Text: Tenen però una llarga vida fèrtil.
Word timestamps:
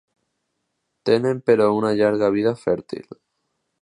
Tenen 1.09 1.43
però 1.51 1.67
una 1.81 1.93
llarga 2.01 2.31
vida 2.37 2.55
fèrtil. 2.63 3.07